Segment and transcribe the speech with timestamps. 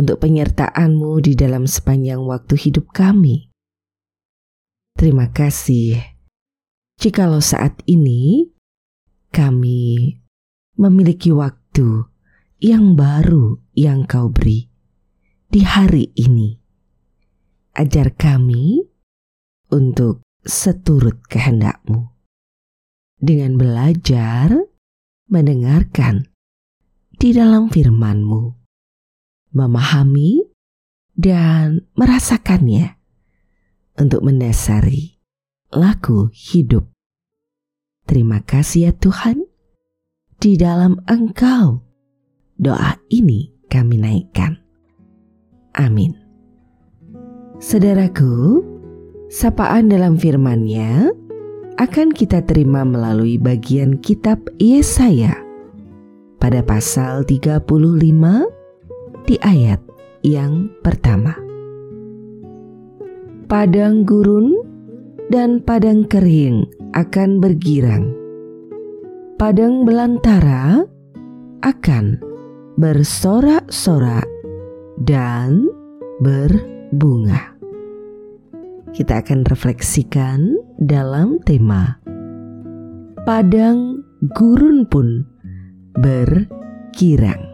[0.00, 3.52] untuk penyertaan-Mu di dalam sepanjang waktu hidup kami.
[4.96, 6.00] Terima kasih
[6.96, 8.48] jikalau saat ini
[9.28, 10.16] kami
[10.80, 12.08] memiliki waktu
[12.60, 14.68] yang baru yang Kau beri
[15.48, 16.56] di hari ini.
[17.76, 18.84] Ajar kami
[19.72, 22.12] untuk seturut kehendak-Mu
[23.20, 24.52] dengan belajar
[25.30, 26.28] mendengarkan
[27.16, 28.59] di dalam firman-Mu,
[29.50, 30.46] memahami
[31.14, 32.96] dan merasakannya
[33.98, 35.20] untuk mendasari
[35.74, 36.88] laku hidup.
[38.06, 39.46] Terima kasih ya Tuhan,
[40.40, 41.84] di dalam Engkau
[42.58, 44.58] doa ini kami naikkan.
[45.78, 46.16] Amin.
[47.60, 48.64] Saudaraku,
[49.30, 51.12] sapaan dalam firman-Nya
[51.78, 55.38] akan kita terima melalui bagian kitab Yesaya
[56.40, 58.59] pada pasal 35
[59.26, 59.80] di ayat
[60.24, 61.36] yang pertama.
[63.50, 64.54] Padang gurun
[65.28, 68.14] dan padang kering akan bergirang.
[69.40, 70.84] Padang belantara
[71.64, 72.20] akan
[72.76, 74.28] bersorak-sorak
[75.00, 75.66] dan
[76.22, 77.56] berbunga.
[78.90, 82.00] Kita akan refleksikan dalam tema
[83.20, 84.00] Padang
[84.32, 85.28] gurun pun
[85.92, 87.49] berkirang.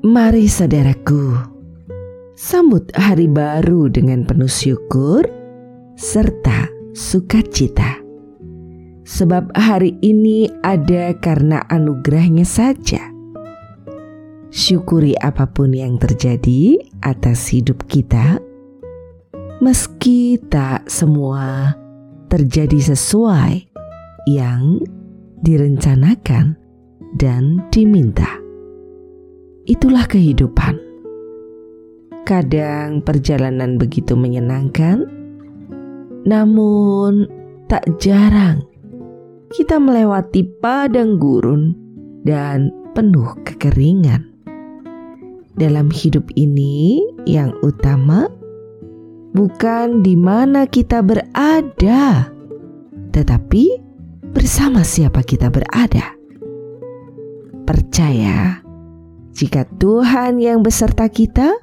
[0.00, 1.36] Mari saudaraku,
[2.32, 5.28] sambut hari baru dengan penuh syukur
[5.92, 8.00] serta sukacita.
[9.04, 13.12] Sebab hari ini ada karena anugerahnya saja.
[14.48, 18.40] Syukuri apa pun yang terjadi atas hidup kita,
[19.60, 21.76] meski tak semua
[22.32, 23.68] terjadi sesuai
[24.32, 24.80] yang
[25.44, 26.56] direncanakan,
[27.20, 28.39] dan diminta.
[29.70, 30.82] Itulah kehidupan.
[32.26, 35.06] Kadang perjalanan begitu menyenangkan,
[36.26, 37.30] namun
[37.70, 38.66] tak jarang
[39.54, 41.74] kita melewati padang gurun
[42.26, 44.26] dan penuh kekeringan.
[45.54, 48.26] Dalam hidup ini, yang utama
[49.34, 52.30] bukan di mana kita berada,
[53.14, 53.64] tetapi
[54.34, 56.14] bersama siapa kita berada.
[57.66, 58.62] Percaya,
[59.40, 61.56] jika Tuhan yang beserta kita,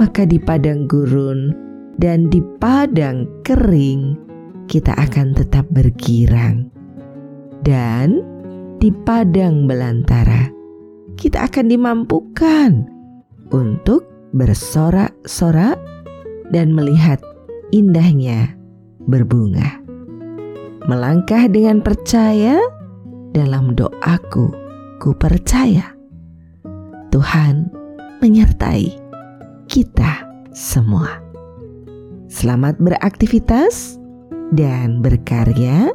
[0.00, 1.52] maka di padang gurun
[2.00, 4.16] dan di padang kering
[4.72, 6.72] kita akan tetap bergirang.
[7.60, 8.24] Dan
[8.80, 10.48] di padang belantara
[11.20, 12.88] kita akan dimampukan
[13.52, 15.76] untuk bersorak-sorak
[16.56, 17.20] dan melihat
[17.68, 18.56] indahnya
[19.04, 19.84] berbunga
[20.88, 22.56] melangkah dengan percaya
[23.36, 24.56] dalam doaku.
[24.98, 25.97] Ku percaya
[27.08, 27.72] Tuhan
[28.20, 28.92] menyertai
[29.64, 31.24] kita semua.
[32.28, 33.96] Selamat beraktivitas
[34.52, 35.88] dan berkarya.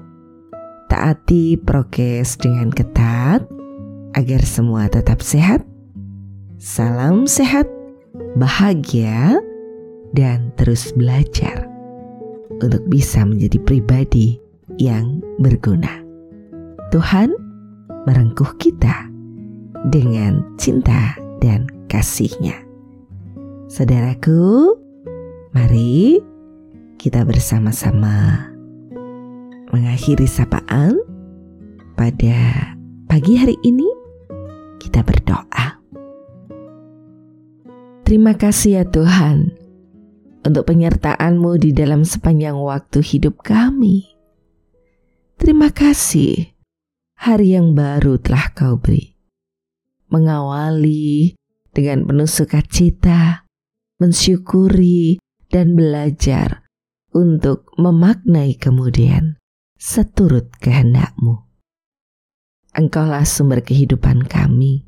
[0.90, 3.46] Taati prokes dengan ketat
[4.18, 5.62] agar semua tetap sehat.
[6.58, 7.70] Salam sehat,
[8.34, 9.38] bahagia,
[10.18, 11.70] dan terus belajar
[12.58, 14.42] untuk bisa menjadi pribadi
[14.82, 16.02] yang berguna.
[16.90, 17.34] Tuhan
[18.10, 19.13] merengkuh kita
[19.88, 22.56] dengan cinta dan kasihnya.
[23.68, 24.78] Saudaraku,
[25.52, 26.22] mari
[27.02, 28.48] kita bersama-sama
[29.74, 31.02] mengakhiri sapaan
[31.98, 32.38] pada
[33.10, 33.90] pagi hari ini
[34.78, 35.82] kita berdoa.
[38.06, 39.58] Terima kasih ya Tuhan
[40.44, 44.06] untuk penyertaan-Mu di dalam sepanjang waktu hidup kami.
[45.40, 46.54] Terima kasih,
[47.18, 49.13] hari yang baru telah kau beri.
[50.14, 51.34] Mengawali
[51.74, 53.50] dengan penuh sukacita,
[53.98, 55.18] mensyukuri,
[55.50, 56.70] dan belajar
[57.18, 59.42] untuk memaknai kemudian
[59.74, 61.50] seturut kehendakmu.
[62.78, 64.86] Engkaulah sumber kehidupan kami.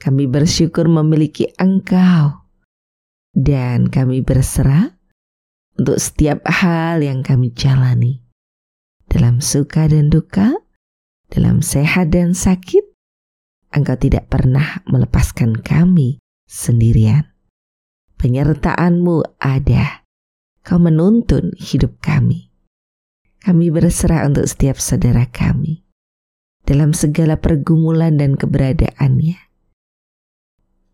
[0.00, 2.48] Kami bersyukur memiliki Engkau,
[3.36, 4.96] dan kami berserah
[5.76, 8.24] untuk setiap hal yang kami jalani
[9.08, 10.52] dalam suka dan duka,
[11.32, 12.87] dalam sehat dan sakit,
[13.68, 16.18] Engkau tidak pernah melepaskan kami
[16.48, 17.28] sendirian.
[18.18, 20.02] Penyertaanmu ada.
[20.64, 22.48] Kau menuntun hidup kami.
[23.38, 25.86] Kami berserah untuk setiap saudara kami
[26.68, 29.38] dalam segala pergumulan dan keberadaannya.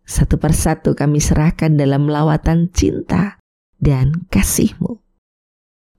[0.05, 3.41] Satu persatu kami serahkan dalam lawatan cinta
[3.81, 5.01] dan kasihmu.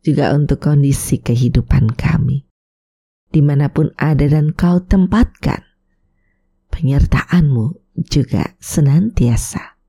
[0.07, 2.47] Juga untuk kondisi kehidupan kami.
[3.27, 5.66] Di mana pun ada dan kau tempatkan.
[6.77, 9.81] Penyertaanmu juga senantiasa.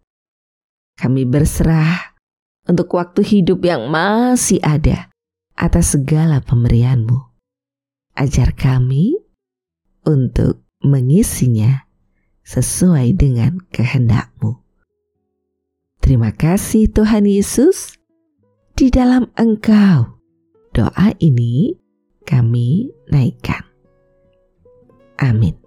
[0.95, 2.16] Kami berserah
[2.63, 5.12] untuk waktu hidup yang masih ada
[5.60, 7.28] atas segala pemberianmu.
[8.16, 9.19] Ajar kami
[10.07, 11.84] untuk mengisinya
[12.48, 14.63] sesuai dengan kehendakmu.
[16.00, 18.00] Terima kasih Tuhan Yesus.
[18.80, 20.24] Di dalam Engkau,
[20.72, 21.75] doa ini
[22.24, 23.68] kami naikkan.
[25.19, 25.67] Amin.